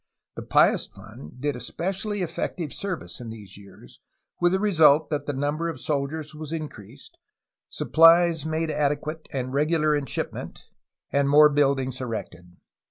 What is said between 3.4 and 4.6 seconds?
years, with the